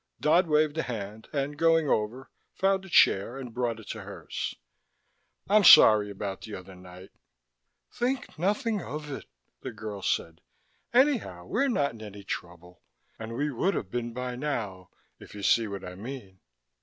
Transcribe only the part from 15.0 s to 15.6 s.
if you